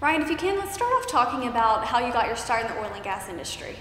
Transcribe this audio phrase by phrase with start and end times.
[0.00, 2.68] Ryan, if you can, let's start off talking about how you got your start in
[2.68, 3.74] the oil and gas industry.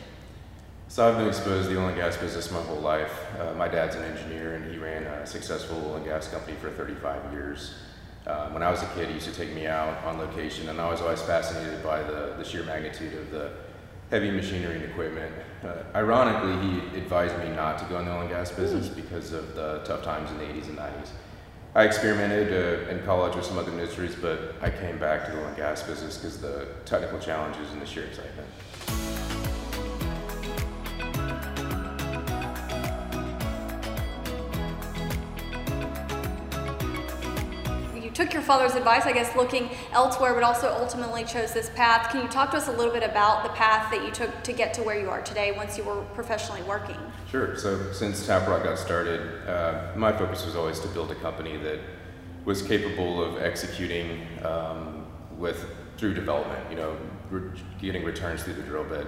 [0.87, 3.23] So I've been exposed to the oil and gas business my whole life.
[3.39, 6.71] Uh, my dad's an engineer and he ran a successful oil and gas company for
[6.71, 7.75] 35 years.
[8.25, 10.81] Uh, when I was a kid, he used to take me out on location and
[10.81, 13.51] I was always fascinated by the, the sheer magnitude of the
[14.09, 15.31] heavy machinery and equipment.
[15.63, 19.33] Uh, ironically, he advised me not to go in the oil and gas business because
[19.33, 21.09] of the tough times in the 80s and 90s.
[21.77, 25.41] I experimented uh, in college with some other industries, but I came back to the
[25.41, 28.47] oil and gas business because the technical challenges and the sheer excitement.
[38.17, 42.09] Took your father's advice, I guess, looking elsewhere, but also ultimately chose this path.
[42.09, 44.53] Can you talk to us a little bit about the path that you took to
[44.53, 46.97] get to where you are today once you were professionally working?
[47.29, 47.55] Sure.
[47.55, 51.79] So since Taprock got started, uh, my focus was always to build a company that
[52.43, 55.05] was capable of executing um,
[55.37, 55.63] with
[55.97, 56.71] through development.
[56.71, 56.97] You know,
[57.29, 59.05] re- getting returns through the drill bit.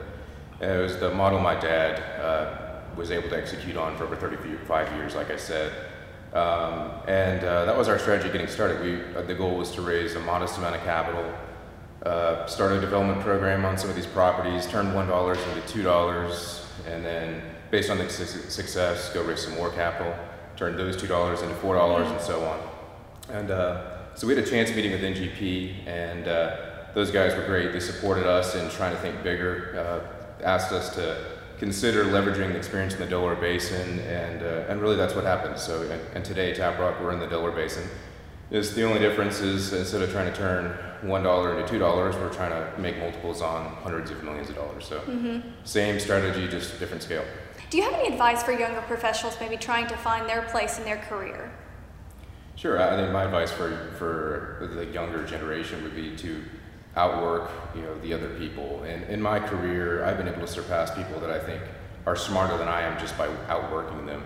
[0.62, 4.16] And it was the model my dad uh, was able to execute on for over
[4.16, 5.72] 35 years, like I said.
[6.33, 8.81] Um, and uh, that was our strategy getting started.
[8.81, 11.25] We, uh, the goal was to raise a modest amount of capital,
[12.05, 17.03] uh, start a development program on some of these properties, turn $1 into $2, and
[17.03, 20.13] then based on the su- success, go raise some more capital,
[20.55, 22.59] turn those $2 into $4, and so on.
[23.36, 26.58] And uh, so we had a chance meeting with NGP, and uh,
[26.93, 27.71] those guys were great.
[27.73, 32.57] They supported us in trying to think bigger, uh, asked us to consider leveraging the
[32.57, 35.59] experience in the Delaware Basin, and, uh, and really that's what happened.
[35.59, 37.88] So, and, and today, Taprock, we're in the Delaware Basin.
[38.49, 40.71] Is the only difference is instead of trying to turn
[41.07, 44.55] one dollar into two dollars, we're trying to make multiples on hundreds of millions of
[44.55, 44.87] dollars.
[44.87, 45.47] So, mm-hmm.
[45.65, 47.23] same strategy, just different scale.
[47.69, 50.85] Do you have any advice for younger professionals, maybe trying to find their place in
[50.85, 51.52] their career?
[52.55, 52.81] Sure.
[52.81, 56.43] I think my advice for for the younger generation would be to
[56.95, 58.84] outwork you know the other people.
[58.84, 61.62] And in my career, I've been able to surpass people that I think
[62.06, 64.23] are smarter than I am just by outworking them.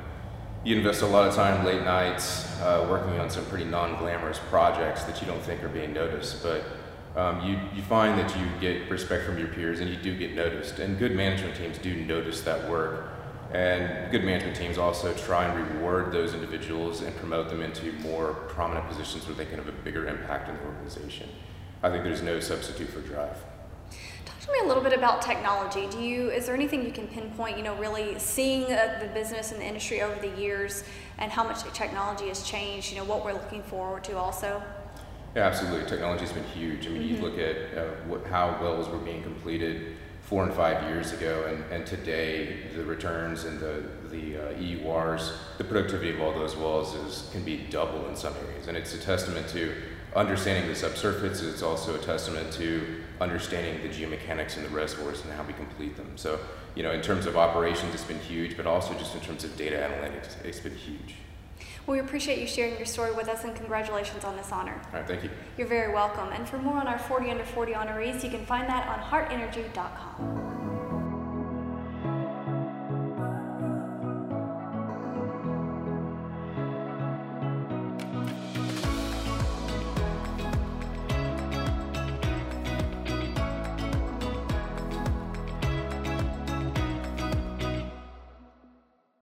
[0.64, 5.04] You invest a lot of time late nights uh, working on some pretty non-glamorous projects
[5.04, 6.64] that you don't think are being noticed, but
[7.16, 10.34] um, you, you find that you get respect from your peers and you do get
[10.34, 10.80] noticed.
[10.80, 13.10] And good management teams do notice that work.
[13.52, 18.34] And good management teams also try and reward those individuals and promote them into more
[18.48, 21.30] prominent positions where they can have a bigger impact in the organization.
[21.84, 23.36] I think there's no substitute for drive.
[24.26, 25.86] Talk to me a little bit about technology.
[25.92, 27.58] Do you is there anything you can pinpoint?
[27.58, 30.86] You know, really seeing uh, the business and the industry over the years
[31.18, 32.90] and how much technology has changed.
[32.90, 34.64] You know, what we're looking forward to also.
[35.36, 35.90] Yeah, absolutely.
[35.90, 36.88] Technology has been huge.
[36.88, 37.16] I mean, mm-hmm.
[37.16, 41.46] you look at uh, what, how wells were being completed four and five years ago,
[41.50, 46.56] and, and today the returns and the the uh, EURs, the productivity of all those
[46.56, 49.74] wells is can be double in some areas, and it's a testament to
[50.16, 55.34] understanding the subsurface is also a testament to understanding the geomechanics in the reservoirs and
[55.34, 56.12] how we complete them.
[56.16, 56.40] So,
[56.76, 59.56] you know, in terms of operations, it's been huge, but also just in terms of
[59.58, 61.16] data analytics, it's been huge.
[61.86, 64.80] Well, we appreciate you sharing your story with us and congratulations on this honor.
[64.94, 65.30] All right, thank you.
[65.58, 66.30] You're very welcome.
[66.32, 70.63] And for more on our 40 under 40 honorees, you can find that on hartenergy.com.